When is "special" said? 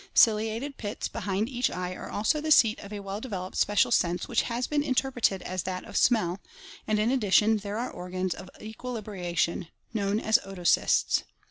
3.55-3.91